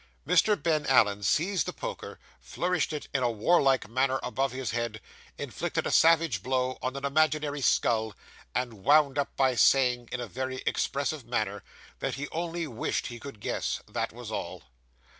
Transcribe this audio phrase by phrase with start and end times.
[0.27, 0.59] Mr.
[0.63, 4.99] Ben Allen seized the poker, flourished it in a warlike manner above his head,
[5.37, 8.15] inflicted a savage blow on an imaginary skull,
[8.55, 11.61] and wound up by saying, in a very expressive manner,
[11.99, 14.63] that he only wished he could guess; that was all.